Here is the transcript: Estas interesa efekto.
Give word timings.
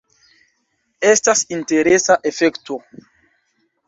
Estas 1.09 1.43
interesa 1.57 2.15
efekto. 2.31 2.79